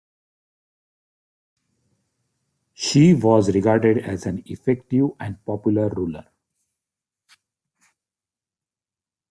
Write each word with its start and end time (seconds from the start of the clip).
She 2.73 3.13
was 3.13 3.53
regarded 3.53 3.99
as 3.99 4.25
an 4.25 4.41
effective 4.47 5.11
and 5.19 5.45
popular 5.45 5.89
ruler. 5.89 6.25